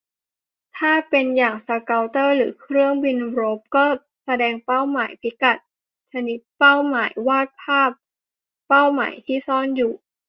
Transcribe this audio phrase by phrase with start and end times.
[0.77, 3.85] ถ้าเป็นอย่างสเกาเตอร์หรือเครื่องบินรบ ก็
[4.25, 5.57] แสดงเป้าหมาย พิกัด
[6.11, 7.91] ชนิดเป้าหมาย วาดภาพ
[8.69, 9.93] เป้าหมายที่ซ่อนอยู่